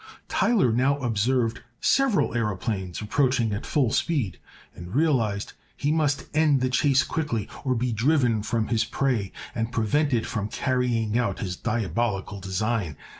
Tyler 0.27 0.71
now 0.73 0.97
observed 0.97 1.61
several 1.79 2.29
aëroplanes 2.29 3.03
approaching 3.03 3.53
at 3.53 3.67
full 3.67 3.91
speed, 3.91 4.39
and 4.73 4.95
realized 4.95 5.53
he 5.77 5.91
must 5.91 6.25
end 6.33 6.59
the 6.59 6.69
chase 6.71 7.03
quickly 7.03 7.47
or 7.63 7.75
be 7.75 7.93
driven 7.93 8.41
from 8.41 8.69
his 8.69 8.83
prey 8.83 9.31
and 9.53 9.71
prevented 9.71 10.25
from 10.25 10.49
carrying 10.49 11.19
out 11.19 11.37
his 11.37 11.55
diabolical 11.55 12.39
design. 12.39 12.97